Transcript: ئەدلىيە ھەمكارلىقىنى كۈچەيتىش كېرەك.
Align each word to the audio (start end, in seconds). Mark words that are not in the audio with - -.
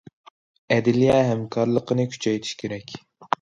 ئەدلىيە 0.75 1.17
ھەمكارلىقىنى 1.27 2.07
كۈچەيتىش 2.15 2.57
كېرەك. 2.65 2.97